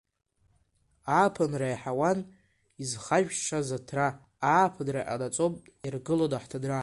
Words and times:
Ааԥынра 1.17 1.67
иаҳауан 1.69 2.19
изхажәшаз 2.83 3.67
аҭра, 3.77 4.07
ааԥынра 4.51 5.01
иҟанаҵон, 5.03 5.53
иаргылон 5.85 6.31
аҳҭынра… 6.37 6.79